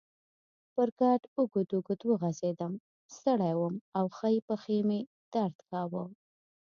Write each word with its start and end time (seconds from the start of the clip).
پر 0.75 0.89
کټ 0.99 1.21
اوږد 1.37 1.69
اوږد 1.75 2.01
وغځېدم، 2.05 2.73
ستړی 3.15 3.53
وم 3.57 3.75
او 3.97 4.05
ښۍ 4.17 4.35
پښې 4.47 4.77
مې 4.87 4.99
درد 5.33 5.57
کاوه. 5.69 6.03